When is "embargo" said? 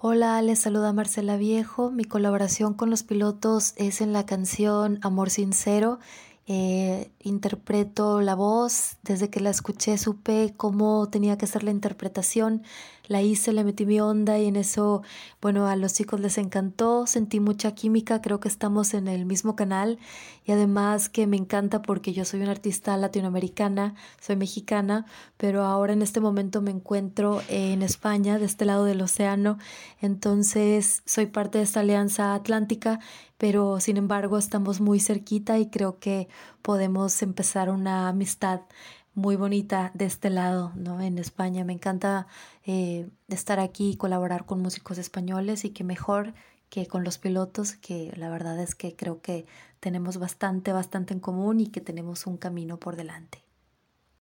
33.96-34.36